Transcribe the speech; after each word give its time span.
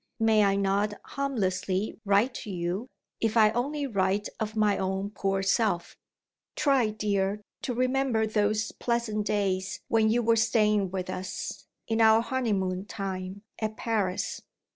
May 0.19 0.43
I 0.43 0.55
not 0.55 0.95
harmlessly 1.05 1.99
write 2.05 2.33
to 2.41 2.49
you, 2.49 2.87
if 3.19 3.37
I 3.37 3.51
only 3.51 3.85
write 3.85 4.29
of 4.39 4.55
my 4.55 4.75
own 4.79 5.11
poor 5.11 5.43
self? 5.43 5.95
Try, 6.55 6.89
dear, 6.89 7.43
to 7.61 7.75
remember 7.75 8.25
those 8.25 8.71
pleasant 8.71 9.27
days 9.27 9.81
when 9.89 10.09
you 10.09 10.23
were 10.23 10.35
staying 10.35 10.89
with 10.89 11.07
us, 11.07 11.67
in 11.87 12.01
our 12.01 12.21
honeymoon 12.21 12.85
time, 12.85 13.43
at 13.59 13.77
Paris. 13.77 14.41